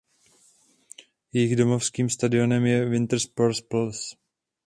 Jejich 1.33 1.55
domovským 1.55 2.09
stadionem 2.09 2.65
je 2.65 2.85
Winter 2.89 3.19
Sports 3.19 3.61
Palace. 3.61 4.15